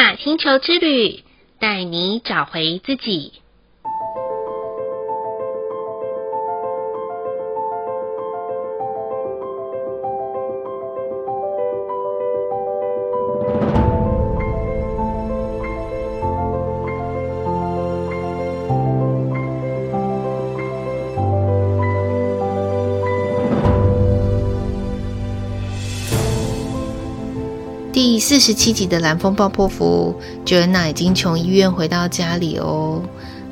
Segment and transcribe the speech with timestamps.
[0.00, 1.22] 大星球之旅，
[1.58, 3.34] 带你找回自己。
[28.40, 33.02] 十七集的蓝风暴破服，Joanna 已经从医院回到家里哦。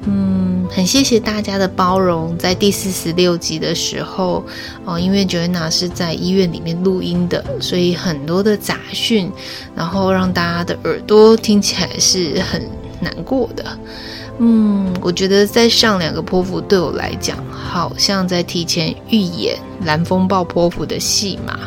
[0.05, 2.37] 嗯，很谢谢大家的包容。
[2.39, 4.43] 在第四十六集的时候，
[4.85, 9.31] 哦，因为 Joanna 是在医院里面录音的，所以很多的杂讯，
[9.75, 12.63] 然后让大家的耳朵听起来是很
[13.01, 13.65] 难过的。
[14.39, 21.59] 嗯，我觉得在上两个波符对我来讲，好像在提前预演蓝风暴波符的戏码。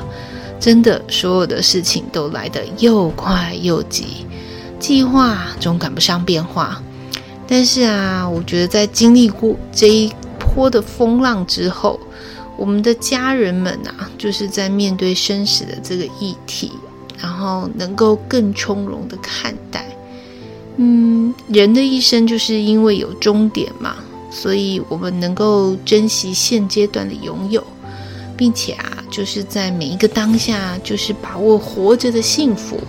[0.61, 4.27] 真的，所有的事情都来得又快又急，
[4.79, 6.79] 计划总赶不上变化。
[7.47, 11.99] 但是啊，我觉得在经历过这一波的风浪之后，
[12.57, 16.71] 我们的家人们啊，就是在面对生死的这个议题，
[17.19, 19.83] 然后能够更从容的看待。
[20.77, 23.95] 嗯，人的一生就是因为有终点嘛，
[24.29, 27.63] 所以我们能够珍惜现阶段的拥有。
[28.37, 32.79] 并且啊，就是在每一个当下，就是把握活着的幸福。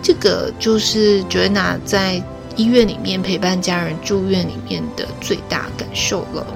[0.00, 2.22] 这个就是 Joanna 在
[2.56, 6.46] 医院里面陪伴家人住院里面的最大感受了。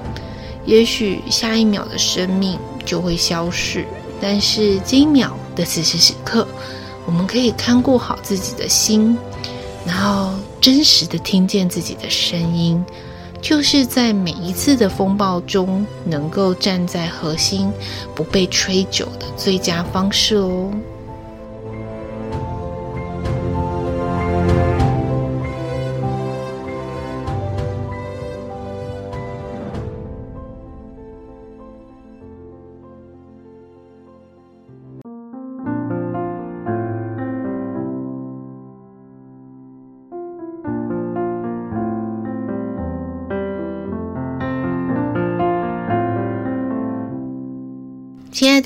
[0.65, 3.85] 也许下一秒的生命就会消逝，
[4.19, 6.47] 但是这一秒的此时此刻，
[7.05, 9.15] 我们可以看顾好自己的心，
[9.85, 12.83] 然后真实的听见自己的声音。
[13.47, 17.71] 就是在每一次的风暴中，能够站在核心，
[18.15, 20.71] 不被吹走的最佳方式哦。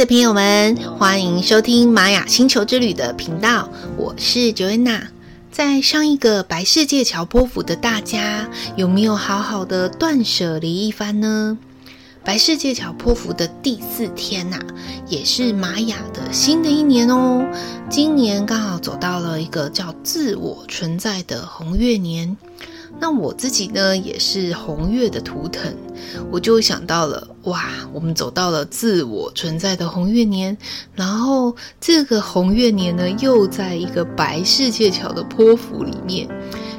[0.10, 5.04] 朋友们，欢迎收听玛雅星球之旅的频道，我是 Joanna。
[5.52, 11.56] 在上一个白世界桥波符的大家，有没有好好的断舍离一番呢？
[12.24, 14.58] 白世界桥波符的第四天呐、
[15.08, 17.48] 也是玛雅的新的一年哦。
[17.88, 22.36] 今年刚好走到了一个叫自我存在的红月年。
[23.00, 25.72] 那我自己呢，也是红月的图腾，
[26.32, 27.64] 我就想到了，哇，
[27.94, 30.56] 我们走到了自我存在的红月年，
[30.94, 36.28] 然后这个红月年呢，又在一个白世界桥的波符里面，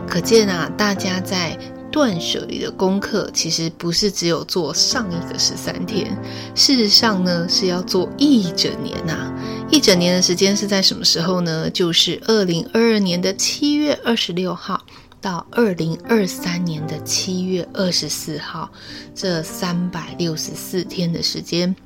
[0.06, 1.58] 可见啊，大家在
[1.90, 6.16] 断舍离的功课，其实不是只有做上一个十三天，
[6.54, 9.34] 事实上呢，是要做一整年呐、啊，
[9.70, 11.70] 一整年的时间是在什么时候呢？
[11.70, 14.80] 就是二零二二年的七月二十六号。
[15.20, 18.70] 到二零二三年的七月二十四号，
[19.14, 21.76] 这三百六十四天的时间，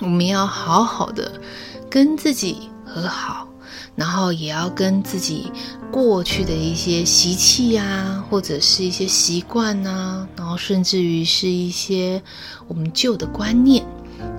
[0.00, 1.40] 我们要好好的
[1.88, 3.48] 跟自己和好，
[3.96, 5.50] 然后也要跟自己
[5.90, 12.22] 过去的一些习气啊，或者是一些习惯啊，然后甚至于是一些
[12.68, 13.86] 我们旧的观念，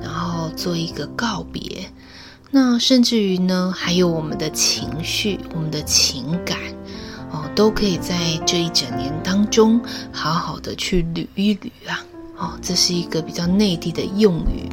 [0.02, 1.90] 然后做一个告别。
[2.52, 6.75] 那甚至于呢，还有我们的情绪，我们的情感。
[7.56, 12.06] 都可以在这一整年当中好好的去捋一捋啊！
[12.38, 14.70] 哦，这是一个比较内地的用语。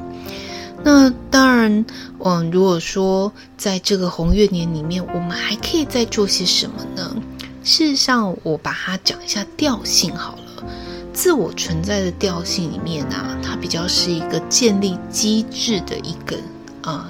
[0.84, 1.84] 那当然，
[2.18, 7.16] 嗯，如果说在这个红月年里面，我们还可以再做些什么呢？
[7.62, 10.64] 事实上，我把它讲一下调性好了。
[11.12, 16.36] 自我存在的调性里面啊，它比较是一个建立机制的一个
[16.82, 17.06] 呃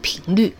[0.00, 0.54] 频率。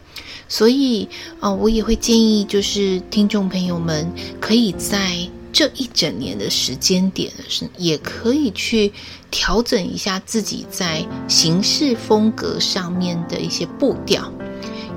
[0.51, 1.09] 所以，
[1.39, 5.17] 啊，我也会建议，就是听众朋友们可以在
[5.53, 8.93] 这一整年的时间点，是也可以去
[9.31, 14.31] 调整一下自己在行事风格上面的一些步调。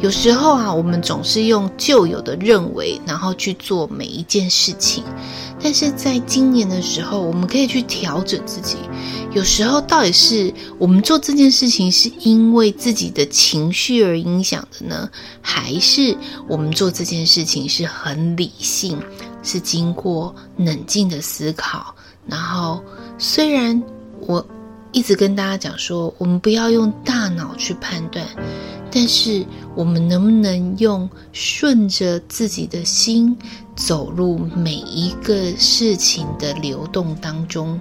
[0.03, 5.01] 有时候啊，我们总是用旧有的认为，然后去做每一件事情。
[5.61, 8.75] 但是在今年的时候，我们可以去调整自己。
[9.31, 15.09] 有时候，到底是我们做这件事情是因为自己的情绪而影响的呢，
[15.41, 16.17] 还是
[16.49, 18.99] 我们做这件事情是很理性，
[19.41, 21.95] 是经过冷静的思考？
[22.27, 22.83] 然后，
[23.17, 23.81] 虽然
[24.19, 24.45] 我
[24.91, 28.27] 一直跟大家讲说，我们不要用大脑去判断。
[28.93, 29.43] 但是
[29.75, 33.35] 我们能不能用顺着自己的心
[33.75, 37.79] 走入每一个事情的流动当中？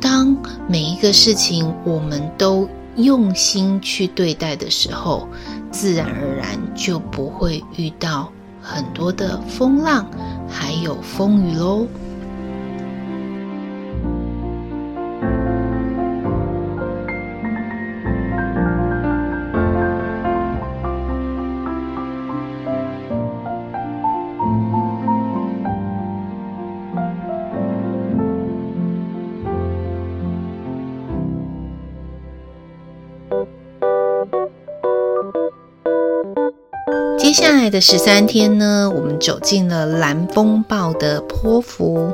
[0.00, 0.36] 当
[0.68, 5.28] 每一个事情我们都用心去对待的时候，
[5.70, 10.04] 自然而然就不会遇到很多的风浪，
[10.48, 11.86] 还有风雨喽。
[37.70, 42.12] 的十三天呢，我们走进了蓝风暴的泼妇。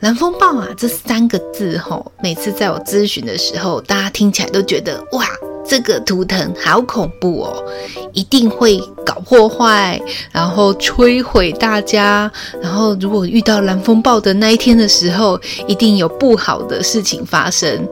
[0.00, 5.24] 蓝风暴啊，这三个字吼，每次在我咨询的时候，大家听起来都觉得哇。
[5.68, 7.64] 这个图腾好恐怖哦，
[8.12, 10.00] 一定会搞破坏，
[10.32, 12.30] 然后摧毁大家。
[12.62, 17.86] 然后如果遇到蓝风暴的那一天的时候，一定有不好的事情发生。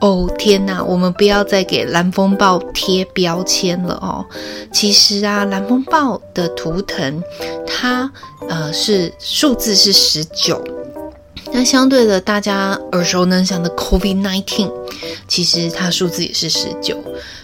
[0.00, 4.24] 哦，天哪，我们不要再给蓝风暴贴标签了哦。
[4.72, 7.22] 其实啊，蓝风暴的图腾，
[7.66, 8.10] 它
[8.48, 10.62] 呃是数字是十九。
[11.52, 14.70] 那相对的，大家耳熟能详的 COVID-19，
[15.26, 16.96] 其实它数字也是十九。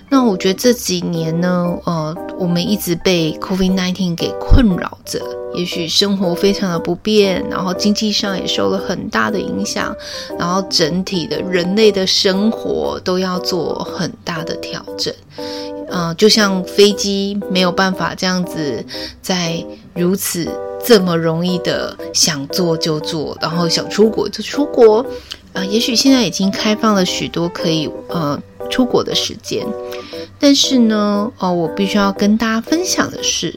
[0.09, 5.21] 那我觉得这几年呢，呃，我们一直被 COVID-19 给困扰着，
[5.55, 9.93] 也许生活非常的不便，然后经济上也受了很大的影响，
[10.39, 15.13] 然后整体的人类的生活都要做很大的调整。
[15.89, 18.85] 呃，就像飞机没有办法这样子
[19.21, 20.49] 在如此。
[20.87, 25.01] 这么容易的想做就做，然后想出国就出国，
[25.53, 28.41] 啊、呃，也许现在已经开放了许多可以呃
[28.71, 29.67] 出国的时间，
[30.39, 33.53] 但是呢，哦、我必须要跟大家分享的是，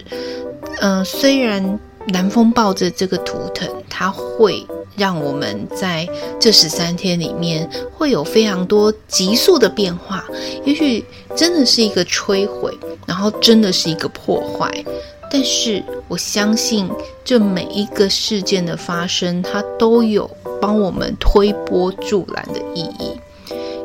[0.80, 4.66] 呃，虽然南风抱着这个图腾，它会
[4.98, 6.10] 让我们在
[6.40, 10.26] 这十三天里面会有非常多急速的变化，
[10.66, 11.06] 也许
[11.36, 12.76] 真的是一个摧毁，
[13.06, 14.84] 然后真的是一个破坏。
[15.32, 16.90] 但是我相信，
[17.24, 20.30] 这每一个事件的发生，它都有
[20.60, 23.20] 帮我们推波助澜的意义。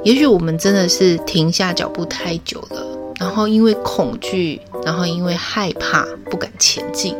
[0.03, 2.83] 也许我们真的是停下脚步太久了，
[3.21, 7.15] 然后因为恐惧，然后因为害怕不敢前进。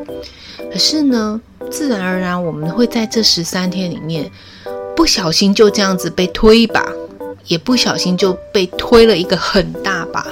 [0.73, 4.31] 可是呢，自然而然我们会在这十三天里面，
[4.97, 6.93] 不小心就这样子被推一把，
[7.47, 10.27] 也不小心就被推了一个很大把，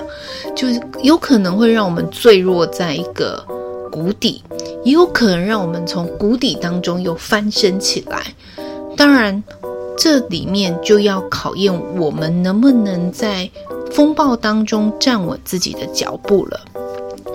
[0.57, 3.45] 就是有可能会让我们坠落在一个。
[3.93, 4.43] 谷底
[4.83, 8.35] 也有可能让我们从谷底当中又翻身起来。
[8.97, 9.45] 当然，
[9.99, 13.49] 这里面就要考验我们能不能在
[13.91, 16.61] 风暴当中站稳自己的脚步了。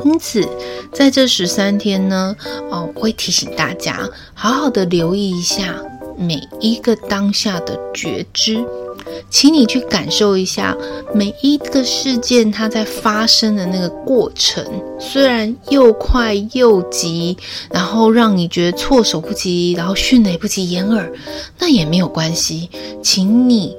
[0.04, 0.48] 因此，
[0.92, 2.36] 在这十三天呢，
[2.72, 5.76] 哦，我会提醒大家，好好的留意一下
[6.18, 8.64] 每一个当下的觉知。
[9.30, 10.76] 请你去感受一下
[11.14, 14.66] 每一个事件它在发生的那个过程，
[15.00, 17.38] 虽然又快又急，
[17.70, 21.12] 然后让你觉得措手不及，然后迅雷不及掩耳，
[21.60, 22.70] 那也没有关系。
[23.04, 23.76] 请你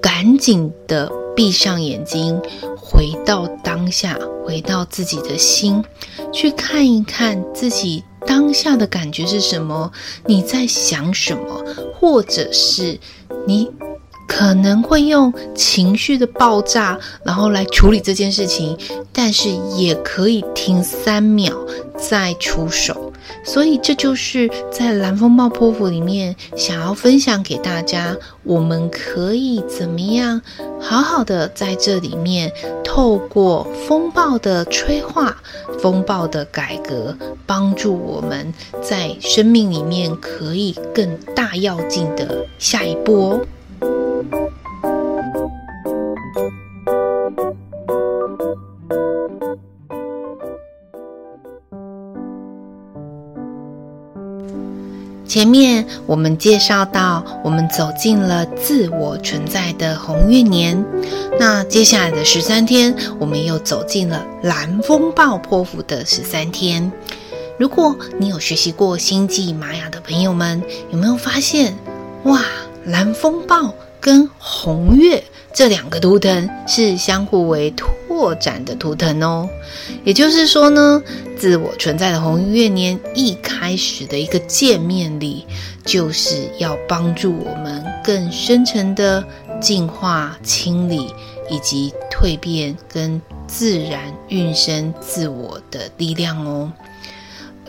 [0.00, 2.40] 赶紧的闭上眼睛，
[2.76, 5.84] 回到当下，回到自己的心，
[6.32, 9.90] 去看一看自己当下的感觉是什么，
[10.26, 11.64] 你在想什么，
[11.94, 12.98] 或者是
[13.46, 13.68] 你。
[14.26, 18.76] 可能会用情绪的爆炸，然后来处理这件事情，
[19.12, 21.54] 但是也可以停三秒
[21.96, 23.12] 再出手。
[23.42, 30.40] 所以这就是在蓝风暴波符里面想要分享给大家，我们可以怎么样
[30.80, 32.50] 好好的在这里面，
[32.82, 35.36] 透过风暴的催化、
[35.80, 37.16] 风暴的改革，
[37.46, 38.52] 帮助我们
[38.82, 43.40] 在生命里面可以更大跃进的下一步哦。
[55.34, 60.80] 前面我们介绍到，我们走进了自我存在的红月年。
[61.40, 66.92] 那接下来的十三天，我们又走进了蓝风暴波符的十三天。
[67.58, 70.62] 如果你有学习过星际玛雅的朋友们，
[70.92, 71.76] 有没有发现，
[72.22, 72.40] 哇，
[72.84, 75.24] 蓝风暴跟红月
[75.54, 79.48] 这两个图腾是相互为拓展的图腾哦？
[80.02, 81.00] 也就是说呢，
[81.38, 85.46] 自我存在的红月年一开始的一个见面礼，
[85.84, 89.24] 就是要帮助我们更深层的
[89.60, 91.14] 净化、清理
[91.48, 96.72] 以及蜕变跟自然运生自我的力量哦。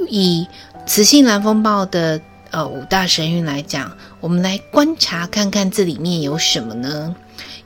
[0.10, 0.48] 以
[0.88, 7.15] 雌性蓝风暴的呃五大神韵来讲，我们来观察看看这里面有什么呢？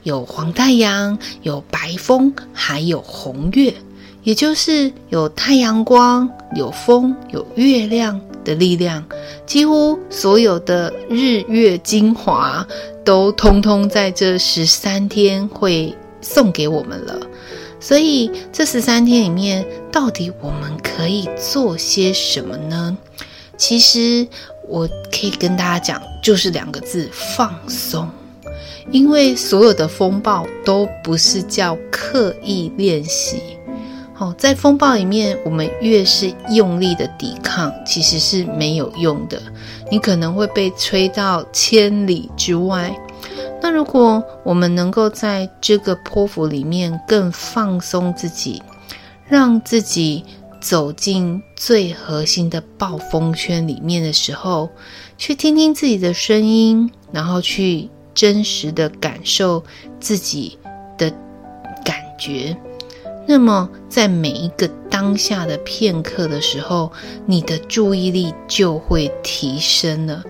[0.02, 3.74] 有黄太阳，有白风，还有红月，
[4.22, 9.04] 也就是有太阳光、有风、有月亮的力量。
[9.46, 12.66] 几乎所有的日月精华
[13.04, 17.18] 都通通在这十三天会送给我们了。
[17.78, 22.96] 所以这十三天里面，到底我们可以做些什么呢？
[23.56, 24.26] 其实
[24.68, 28.08] 我可以跟大家讲，就是两个字：放松。
[28.90, 33.40] 因为所有的风暴都不是叫刻意练习，
[34.14, 39.40] 好，在风暴里面，我们越是用力的抵抗，其实是没有用的。
[39.90, 42.94] 你可能会被吹到千里之外。
[43.62, 48.62] 那如果我们能够在这个波幅里面更放松自己，
[49.28, 50.24] 让自己
[50.60, 54.68] 走进最核心的暴风圈里面的时候，
[55.16, 57.88] 去听听自己的声音，然后去。
[58.20, 59.64] 真实的感受
[59.98, 60.58] 自己
[60.98, 61.10] 的
[61.82, 62.54] 感觉，
[63.26, 66.92] 那么在每一个当下的片刻的时候，
[67.24, 70.22] 你的注意力就会提升了，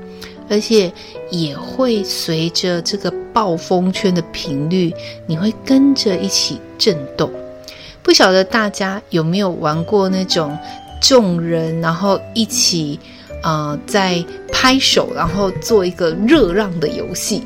[0.48, 0.92] 而且
[1.32, 4.94] 也会随着这个暴风圈的频率，
[5.26, 7.28] 你会跟着一起震动。
[8.04, 10.56] 不晓得大家有没有玩过那种
[11.02, 13.00] 众人然后一起
[13.42, 17.42] 啊、在拍手，然后做一个热浪的游戏。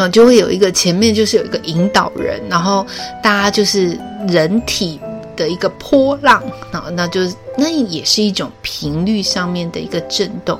[0.00, 2.86] 啊，就会有一个前面就是有一个引导人，然后
[3.22, 4.98] 大家就是人体
[5.36, 6.42] 的一个波浪
[6.72, 7.20] 啊，那就
[7.58, 10.58] 那也是一种频率上面的一个震动。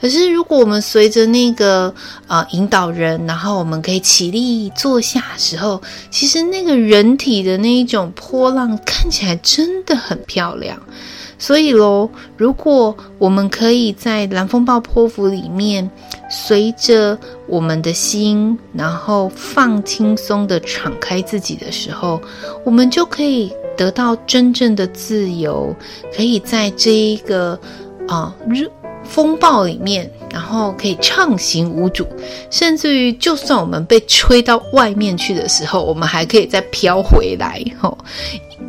[0.00, 1.92] 可是如果我们随着那个
[2.28, 10.80] 呃引导人，然后我们可以起立坐下时候，其实那个人体的那一种波浪看起来真的很漂亮。
[11.38, 15.90] 所以喽，如果我们可以在蓝风暴泼妇里面，
[16.30, 22.20] 随着我们的心，然后放轻松的敞开自己的时候，
[22.64, 25.74] 我们就可以得到真正的自由，
[26.14, 27.58] 可以在这一个
[28.08, 28.70] 啊热
[29.08, 32.06] 风暴里面，然后可以畅行无阻，
[32.50, 37.96] 甚至于就算我们被吹到外面去的时候，我们还可以再飘回来，吼。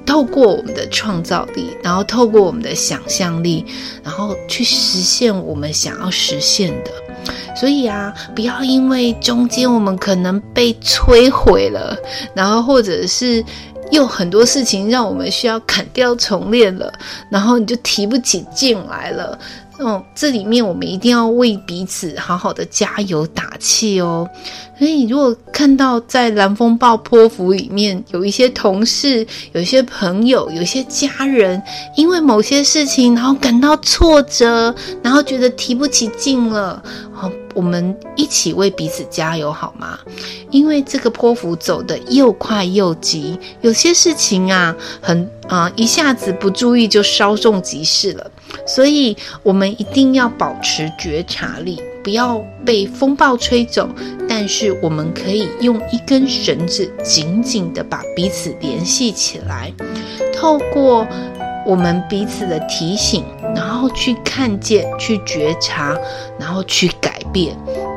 [0.06, 3.66] 透过我们的创造力，然后透过我们的想象力，
[4.04, 6.92] 然后去实现我们想要实现的。
[7.56, 11.98] 所以啊，不要因为中间我们可能被摧毁了，
[12.34, 13.44] 然后或者是
[13.92, 16.94] 有很多事情让我们需要砍掉重练了，
[17.30, 19.38] 然后你就提不起劲来了。
[19.80, 24.28] 哦，这里面我们一定要为彼此好好的加油打气哦。
[24.78, 31.62] 所以，如果看到在蓝风暴泼妇里面有一些同事、有一些朋友、有一些家人，
[31.96, 36.82] 因为某些事情，然后感到挫折，然后觉得提不起劲了，
[37.12, 39.98] 好，我们一起为彼此加油好吗？
[40.52, 48.30] 因为这个波符走得又快又急，有些事情啊，很啊、一下子不注意就稍纵即逝了。
[48.68, 53.90] 所以，我们一定要保持觉察力，不要被风暴吹走。
[54.30, 59.74] 但是，我们可以用一根绳子紧紧地把彼此联系起来，
[60.32, 61.08] 透过
[61.66, 65.98] 我们彼此的提醒，然后去看见、去觉察，
[66.40, 66.88] 然后去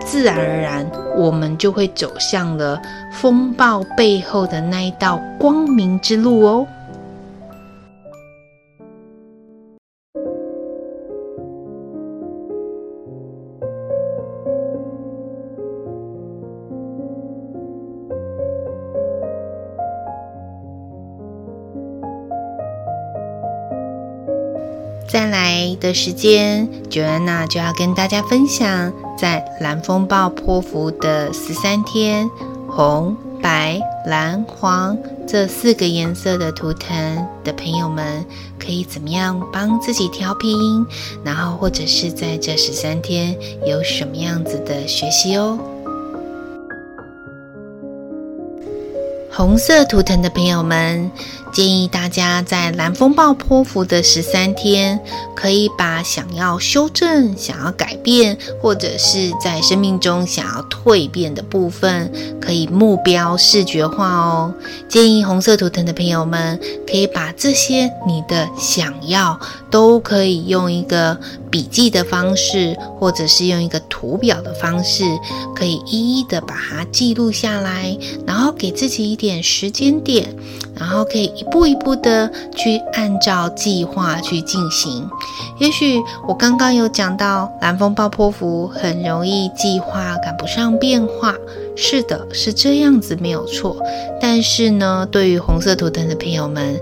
[0.05, 2.81] 自然而然，我们就会走向了
[3.13, 6.67] 风暴背后的那一道光明之路哦。
[25.09, 32.27] 再来的时间，Joanna 就要跟大家分享，在蓝风暴波符的十三天，
[32.67, 34.97] 红、白、蓝、黄
[35.29, 38.25] 这四个颜色的图腾的朋友们，
[38.59, 40.87] 可以怎么样帮自己调频？
[41.23, 43.37] 然后或者是在这十三天
[43.67, 45.59] 有什么样子的学习哦？
[49.31, 51.11] 红色图腾的朋友们，
[51.53, 55.01] 建议大家在蓝风暴波符的十三天，
[55.35, 64.55] 可以把想要修正、想要改变，或者是在生命中想要蜕变的部分，可以目标视觉化哦。
[64.89, 69.39] 建议红色图腾的朋友们，可以把这些你的想要，
[69.71, 71.19] 都可以用一个
[71.51, 75.05] 笔记的方式，或者是用一个图表的方式，
[75.55, 80.35] 可以一一的把它记录下来，然后给自己一点时间点。
[80.81, 85.07] 然后可以一步一步的去按照计划去进行。
[85.59, 91.35] 也许我刚刚有讲到蓝风暴波符很容易计划赶不上变化，
[91.83, 93.83] 是的，是这样子没有错。
[94.21, 96.79] 但是呢，对于红色图腾的朋友们，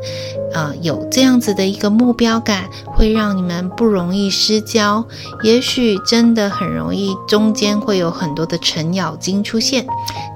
[0.53, 5.07] 呃，有这样子的一个目标感，会让你们不容易失焦。
[5.45, 9.87] 也许真的很容易中间会有很多的程咬金出现，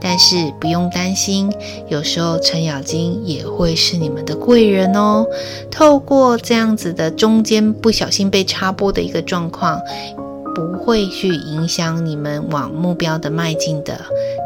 [0.00, 1.52] 但是不用担心，
[1.88, 5.26] 有时候程咬金也会是你们的贵人哦。
[5.72, 9.80] 透过这样子的中间不小心被插播的一个状况，
[10.54, 13.98] 不会去影响你们往目标的迈进的。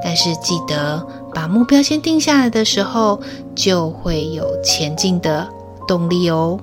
[0.02, 3.20] 但是记得把目标先定下来的时候，
[3.54, 5.48] 就会有前进的
[5.86, 6.58] 动力哦。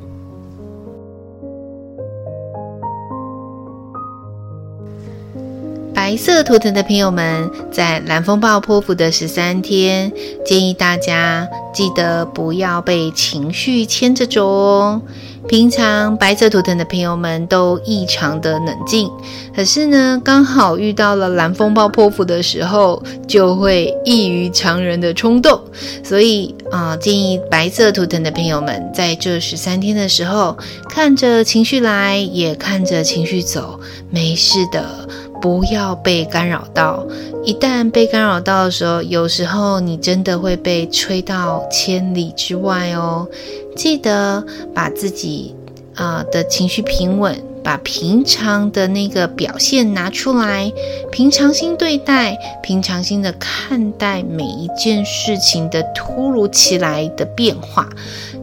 [5.94, 10.12] 白色图腾的朋友们，在蓝风暴波符的十三天，
[10.46, 15.02] 建议大家记得不要被情绪牵着走哦。
[15.46, 19.12] 平常白色图腾的朋友们都异常的冷静，
[19.54, 25.60] 可是呢，刚好遇到了蓝风暴波符的时候，就会异于常人的冲动。
[26.02, 33.78] 所以啊、建议白色图腾的朋友们在这十三天的时候，看着情绪来，也看着情绪走，
[34.10, 35.03] 没事的，
[35.44, 37.06] 不要被干扰到。
[37.44, 43.28] 一旦被干扰到的时候，有时候你真的会被吹到千里之外哦。
[43.76, 44.42] 记得
[44.74, 45.54] 把自己
[45.96, 50.72] 啊、的情绪平稳，把平常的那个表现拿出来，
[51.12, 57.90] 平常心对待，平常心的看待每一件事情的突如其来的变化，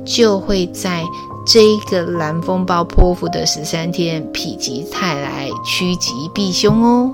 [0.05, 1.03] 就会在
[1.47, 7.13] 这一个蓝风暴波符的十三天否极泰来，趋吉避凶哦。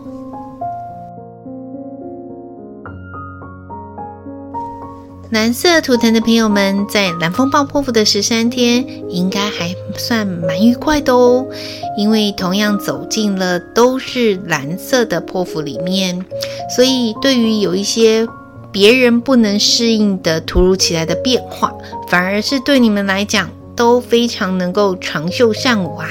[5.30, 11.46] 蓝色图腾的朋友们，在蓝风暴波符的十三天，应该还算蛮愉快的哦。
[11.96, 16.24] 因为同样走进了都是蓝色的波符里面，
[16.74, 18.26] 所以对于有一些
[18.70, 21.72] 别人不能适应的突如其来的变化，
[22.08, 26.08] 反而是对你们来讲都非常能够长袖善舞啊。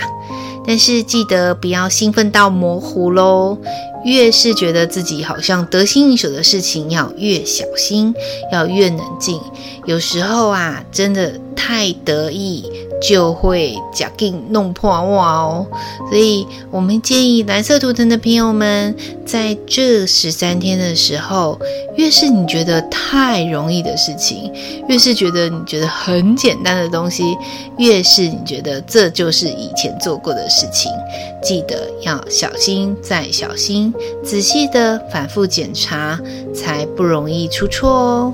[0.67, 3.57] 但是记得不要兴奋到模糊喽。
[4.03, 8.13] 越是觉得自己好像得心应手的事情，要越小心，
[8.51, 9.41] 要越冷静。
[9.85, 12.71] 有时候啊，真的太得意。
[13.01, 15.67] 就会假定弄破哇哦，
[16.09, 21.59] 所以我们建议蓝色图腾的朋友们，在这十三天的时候，
[21.97, 24.51] 越是你觉得太容易的事情，
[24.87, 27.23] 越是觉得你觉得很简单的东西，
[27.77, 30.91] 越是你觉得这就是以前做过的事情，
[31.43, 36.19] 记得要小心再小心，仔细的反复检查，
[36.53, 38.33] 才不容易出错哦。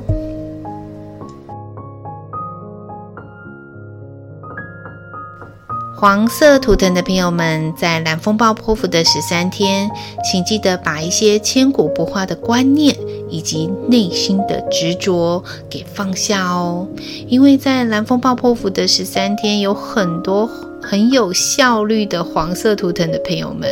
[6.02, 9.88] 黄色图腾的朋友们，在蓝风暴破釜的十三天，
[10.24, 12.98] 请记得把一些千古不化的观念
[13.30, 16.88] 以及内心的执着给放下哦。
[17.28, 20.50] 因为在蓝风暴破釜的十三天，有很多。
[20.82, 23.70] 很有效率的黄色图腾的朋友们，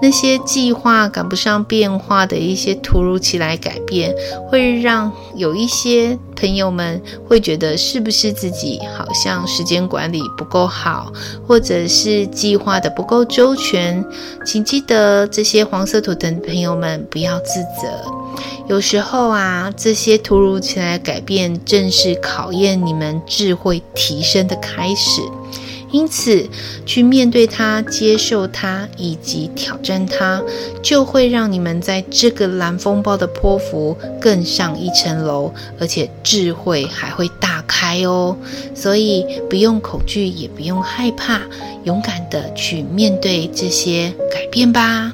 [0.00, 4.14] 那些计划赶不上变化的一些突如其来改变，
[4.48, 11.12] 会让有一些朋友们会觉得是不是自己好像时间管理不够好，
[11.46, 14.04] 或者是计划的不够周全。
[14.44, 17.88] 请记得这些黄色图腾的朋友们不要自责，
[18.68, 25.22] 有时候啊，这些突如其来改变正是考验你们智慧提升的开始。
[25.94, 26.44] 因此，
[26.84, 30.42] 去面对它、接受它以及挑战它，
[30.82, 38.36] 就会让你们在这个蓝风暴的波幅更上一层楼，而且智慧还会大开哦。
[38.74, 41.40] 所以，不用恐惧，也不用害怕，
[41.84, 45.12] 勇敢的去面对这些改变吧。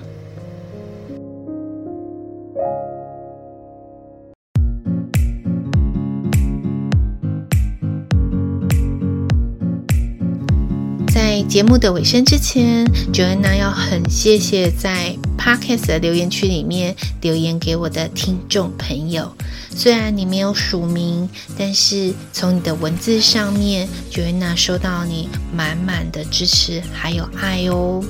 [11.50, 19.34] 节目的尾声之前，Joanna 要很谢谢在 Podcast 的留言区里面留言给我的听众朋友。
[19.74, 28.00] 虽然你没有署名，但是从你的文字上面，Joanna 收到你满满的支持还有爱哦。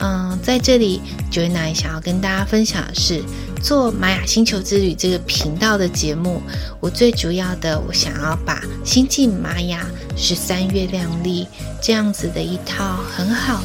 [0.00, 3.22] 嗯，在这里，Joanna 想要跟大家分享的是，
[3.62, 6.42] 做玛雅星球之旅这个频道的节目，
[6.80, 9.86] 我最主要的，我想要把星际玛雅
[10.16, 11.46] 十三月亮历
[11.82, 13.56] 这样子的一套很好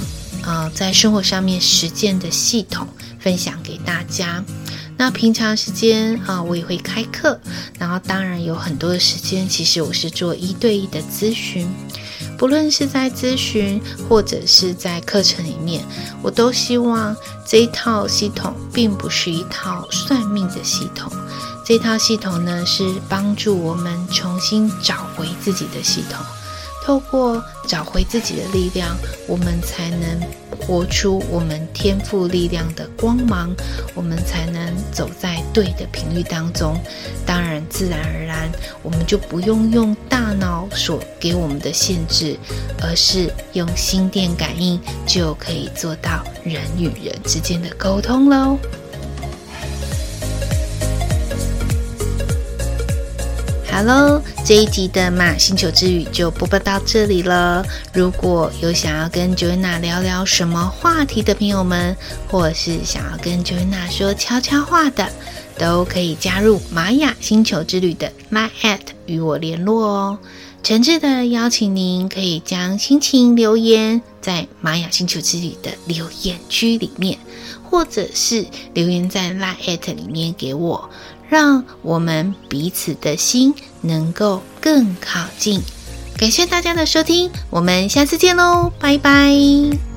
[0.44, 2.86] 啊、呃，在生活上面实践的系统
[3.18, 4.44] 分享给大家。
[4.98, 7.40] 那平常时间啊，我也会开课，
[7.80, 11.68] 然后当然有很多的时间，其实我是做一对一的咨询。
[12.38, 15.84] 不论是在咨询或者是在课程里面，
[16.22, 21.12] 我都希望这一套系统并不是一套算命的系统，
[21.66, 26.24] 这套系统呢是帮助我们重新找回自己的系统。
[26.86, 28.96] 透过找回自己的力量，
[29.28, 30.22] 我们才能
[30.62, 33.52] 活出我们天赋力量的光芒，
[33.96, 36.80] 我们才能走在对的频率当中。
[37.26, 38.52] 当然，自然而然，
[38.84, 42.38] 我们就不用用大脑所给我们的限制，
[42.80, 48.60] 而是用心电感应就可以做到人与人之间的沟通喽。
[53.76, 57.62] 好喽，这一集的玛雅星球之旅就播报到这里了。
[57.94, 61.94] 如果有想要跟 Joanna 聊聊什么话题的朋友们，
[62.30, 65.10] 或是想要跟 Joanna 说悄悄话的，
[65.58, 70.20] 都可以加入玛雅星球之旅的 Line@ 与我联络哦。
[70.64, 77.20] 诚挚的邀请您可以将心情留言在玛雅星球之旅的留言区里面，
[77.62, 80.90] 或者是留言在 Line@ 里面给我。
[81.30, 85.62] 让我们彼此的心能够更靠近。
[86.18, 89.95] 感谢大家的收听，我们下次见喽，拜拜。